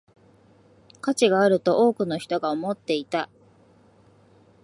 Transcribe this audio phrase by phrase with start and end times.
[0.99, 3.29] 価値があると多くの人が思っていた